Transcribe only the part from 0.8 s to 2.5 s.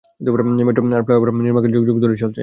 আর flyover নির্মাণকাজ যুগ যুগ ধরেই চলছে।